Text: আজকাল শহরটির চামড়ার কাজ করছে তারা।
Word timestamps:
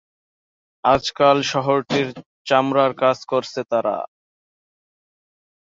আজকাল 0.83 1.37
শহরটির 1.51 2.07
চামড়ার 2.47 2.91
কাজ 3.01 3.17
করছে 3.31 3.61
তারা। 3.71 3.95